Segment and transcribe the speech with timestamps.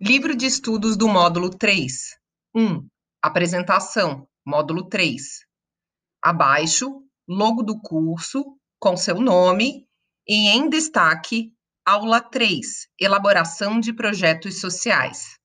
[0.00, 2.16] Livro de estudos do módulo 3.
[2.54, 2.88] 1.
[3.20, 5.40] Apresentação, módulo 3.
[6.22, 9.88] Abaixo, logo do curso, com seu nome,
[10.24, 11.52] e em destaque,
[11.84, 15.36] aula 3, elaboração de projetos sociais.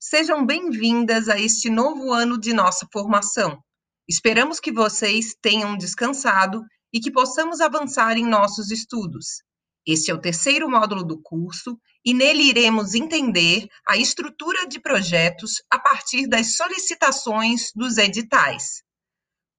[0.00, 3.62] Sejam bem-vindas a este novo ano de nossa formação.
[4.08, 9.42] Esperamos que vocês tenham descansado e que possamos avançar em nossos estudos.
[9.84, 15.60] Este é o terceiro módulo do curso e nele iremos entender a estrutura de projetos
[15.68, 18.84] a partir das solicitações dos editais.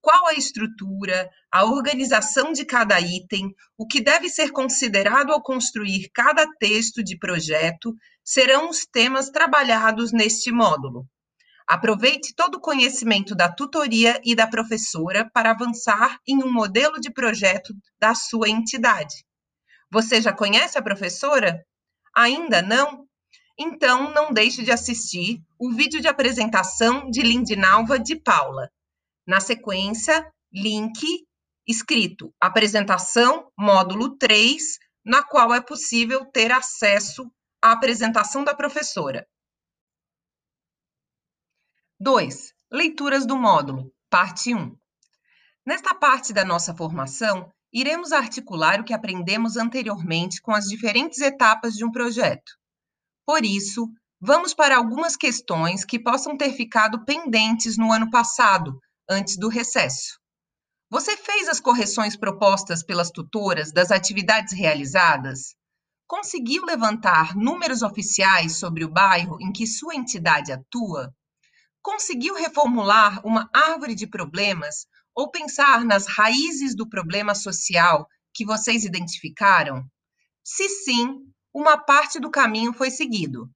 [0.00, 6.08] Qual a estrutura, a organização de cada item, o que deve ser considerado ao construir
[6.14, 7.92] cada texto de projeto
[8.24, 11.04] serão os temas trabalhados neste módulo.
[11.68, 17.12] Aproveite todo o conhecimento da tutoria e da professora para avançar em um modelo de
[17.12, 19.24] projeto da sua entidade.
[19.92, 21.62] Você já conhece a professora?
[22.16, 23.06] Ainda não?
[23.58, 28.70] Então, não deixe de assistir o vídeo de apresentação de Lindinalva de Paula.
[29.26, 31.26] Na sequência, link
[31.68, 37.30] escrito Apresentação Módulo 3, na qual é possível ter acesso
[37.62, 39.28] à apresentação da professora.
[42.00, 42.54] 2.
[42.72, 44.74] Leituras do módulo, parte 1.
[45.66, 51.74] Nesta parte da nossa formação, iremos articular o que aprendemos anteriormente com as diferentes etapas
[51.74, 52.52] de um projeto.
[53.24, 53.88] Por isso,
[54.20, 60.20] vamos para algumas questões que possam ter ficado pendentes no ano passado, antes do recesso.
[60.90, 65.54] Você fez as correções propostas pelas tutoras das atividades realizadas?
[66.06, 71.10] Conseguiu levantar números oficiais sobre o bairro em que sua entidade atua?
[71.80, 78.84] Conseguiu reformular uma árvore de problemas ou pensar nas raízes do problema social que vocês
[78.84, 79.84] identificaram?
[80.44, 81.20] Se sim,
[81.54, 83.50] uma parte do caminho foi seguido.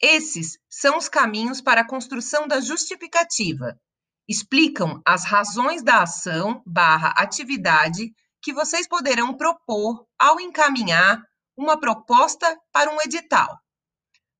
[0.00, 3.78] Esses são os caminhos para a construção da justificativa.
[4.26, 11.22] Explicam as razões da ação barra atividade que vocês poderão propor ao encaminhar
[11.56, 13.58] uma proposta para um edital.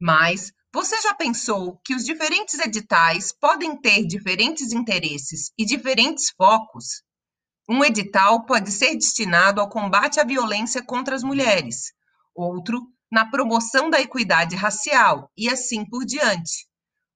[0.00, 7.04] Mas você já pensou que os diferentes editais podem ter diferentes interesses e diferentes focos?
[7.70, 11.92] Um edital pode ser destinado ao combate à violência contra as mulheres,
[12.34, 16.66] outro na promoção da equidade racial e assim por diante.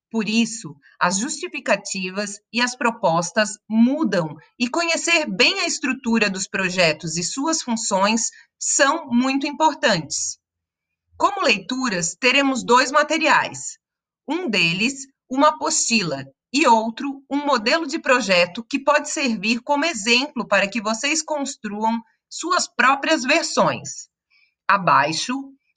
[0.09, 7.17] Por isso, as justificativas e as propostas mudam e conhecer bem a estrutura dos projetos
[7.17, 10.38] e suas funções são muito importantes.
[11.19, 13.77] Como leituras, teremos dois materiais.
[14.27, 20.47] Um deles, uma apostila, e outro, um modelo de projeto que pode servir como exemplo
[20.47, 24.09] para que vocês construam suas próprias versões.
[24.69, 25.35] Abaixo,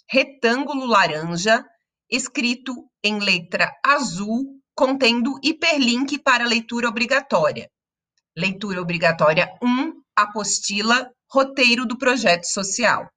[0.07, 1.65] retângulo laranja,
[2.07, 7.67] escrito em letra azul, contendo hiperlink para leitura obrigatória.
[8.37, 13.09] Leitura obrigatória 1, apostila, roteiro do projeto social.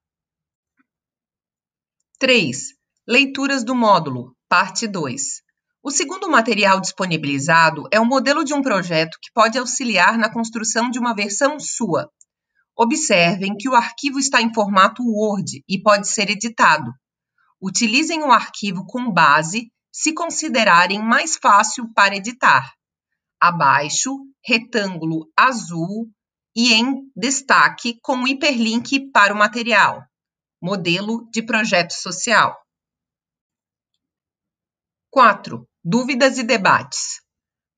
[2.17, 2.67] 3.
[3.05, 5.41] Leituras do módulo, parte 2.
[5.83, 10.89] O segundo material disponibilizado é o modelo de um projeto que pode auxiliar na construção
[10.89, 12.09] de uma versão sua.
[12.73, 16.89] Observem que o arquivo está em formato Word e pode ser editado.
[17.61, 22.71] Utilizem o arquivo com base se considerarem mais fácil para editar.
[23.41, 26.09] Abaixo, retângulo azul
[26.55, 30.01] e em destaque com hiperlink para o material
[30.65, 32.59] modelo de projeto social.
[35.11, 35.63] 4.
[35.83, 37.21] Dúvidas e debates.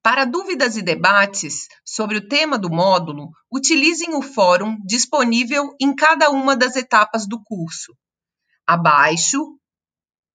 [0.02, 6.30] Para dúvidas e debates sobre o tema do módulo, utilizem o fórum disponível em cada
[6.30, 7.94] uma das etapas do curso.
[8.66, 9.58] Abaixo,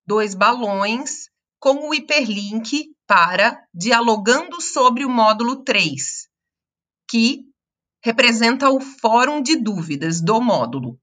[0.05, 6.27] dois balões com o hiperlink para Dialogando sobre o módulo 3,
[7.09, 7.45] que
[8.03, 10.99] representa o fórum de dúvidas do módulo.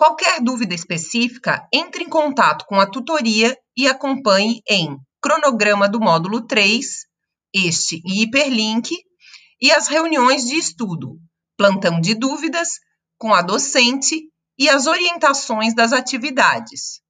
[0.00, 6.46] Qualquer dúvida específica, entre em contato com a tutoria e acompanhe em cronograma do módulo
[6.46, 7.04] 3,
[7.54, 8.96] este e hiperlink,
[9.60, 11.18] e as reuniões de estudo,
[11.54, 12.78] plantão de dúvidas
[13.18, 14.22] com a docente
[14.58, 17.02] e as orientações das atividades.